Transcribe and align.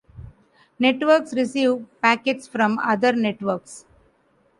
Networks 0.79 1.31
receive 1.31 1.85
packets 2.01 2.47
from 2.47 2.79
other 2.79 3.11
networks. 3.13 3.85